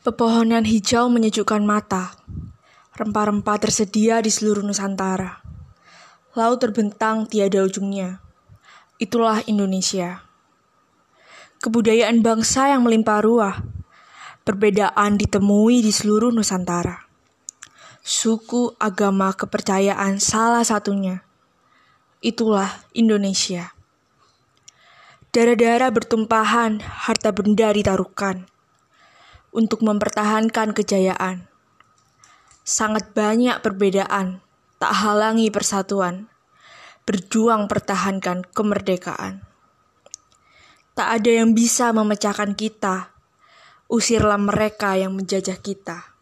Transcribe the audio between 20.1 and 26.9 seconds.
salah satunya. Itulah Indonesia. Darah-darah bertumpahan,